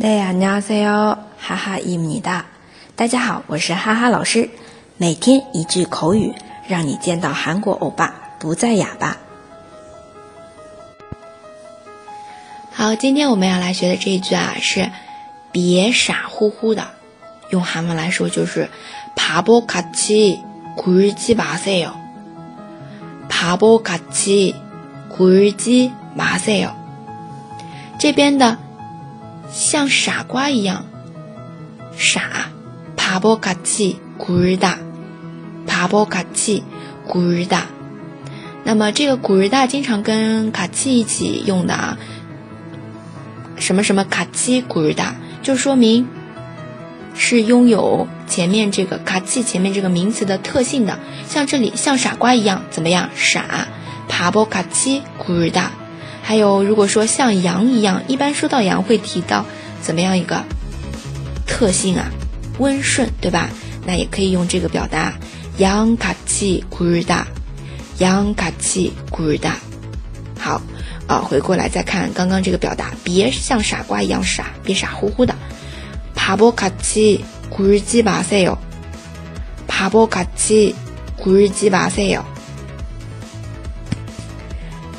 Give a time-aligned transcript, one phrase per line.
[0.00, 0.08] 大
[3.06, 4.48] 家好，我是哈哈老师。
[4.96, 6.32] 每天一句口语，
[6.66, 9.18] 让你见到韩国欧巴不再哑巴。
[12.72, 14.90] 好，今天我们要来学的这一句啊，是
[15.52, 16.82] 别傻乎乎的。
[17.50, 18.70] 用韩文来说就是
[19.14, 20.40] “爬坡卡奇
[20.76, 21.86] 古日基马塞
[23.28, 24.54] 爬坡卡奇
[25.14, 26.74] 古日基马塞
[27.98, 28.56] 这边的。
[29.52, 30.86] 像傻瓜一样，
[31.96, 32.50] 傻，
[32.96, 34.76] パボカチグルダ，
[35.66, 36.62] パボカチ
[37.12, 37.64] グ d a
[38.62, 41.98] 那么这个グ d a 经常跟卡奇一起用的啊，
[43.58, 46.06] 什么什么カチグ d a 就说明
[47.16, 50.96] 是拥有前面这个卡奇前面这个名词的特性的。
[51.28, 53.66] 像这里像傻瓜一样怎么样，傻，
[54.08, 55.72] パボカチグ d a
[56.30, 59.44] 还有，如果说像羊一样，一般说到羊会提到
[59.82, 60.40] 怎么样一个
[61.44, 62.08] 特性啊？
[62.60, 63.50] 温顺，对吧？
[63.84, 65.12] 那也可以用这个表达：
[65.58, 67.26] 羊卡气古日达，
[67.98, 69.56] 羊卡气古日达。
[70.38, 70.62] 好，
[71.08, 75.34] 啊，回过来再看刚刚这个表达，别像傻瓜一样傻，别傻乎乎的。
[76.14, 78.56] 爬波卡气古日基巴塞哟，
[79.66, 80.76] 爬波卡气
[81.20, 82.24] 古日基巴塞哟。